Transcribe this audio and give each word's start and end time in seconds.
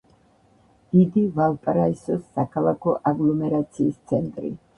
დიდი 0.95 1.25
ვალპარაისოს 1.35 2.25
საქალაქო 2.39 2.95
აგლომერაციის 3.13 4.03
ცენტრი. 4.15 4.53